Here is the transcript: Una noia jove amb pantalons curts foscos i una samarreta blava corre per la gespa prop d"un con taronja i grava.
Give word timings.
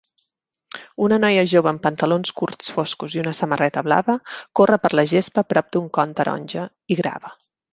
Una 1.07 1.19
noia 1.23 1.43
jove 1.51 1.69
amb 1.71 1.83
pantalons 1.83 2.31
curts 2.41 2.71
foscos 2.77 3.17
i 3.17 3.21
una 3.25 3.35
samarreta 3.41 3.85
blava 3.91 4.17
corre 4.61 4.81
per 4.87 4.93
la 5.01 5.07
gespa 5.15 5.47
prop 5.55 5.71
d"un 5.77 5.89
con 5.99 6.17
taronja 6.23 6.69
i 6.97 7.03
grava. 7.03 7.37